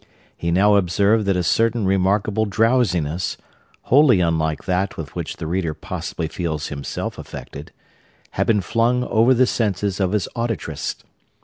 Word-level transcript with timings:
He 0.35 0.49
now 0.49 0.77
observed 0.77 1.25
that 1.27 1.35
a 1.37 1.43
certain 1.43 1.85
remarkable 1.85 2.45
drowsiness 2.47 3.37
(wholly 3.83 4.19
unlike 4.19 4.63
that 4.63 4.97
with 4.97 5.13
which 5.15 5.37
the 5.37 5.45
reader 5.45 5.75
possibly 5.75 6.27
feels 6.27 6.69
himself 6.69 7.19
affected) 7.19 7.71
had 8.31 8.47
been 8.47 8.61
flung 8.61 9.03
over 9.03 9.35
the 9.35 9.45
senses 9.45 9.99
of 9.99 10.13
his 10.13 10.27
auditress. 10.35 10.95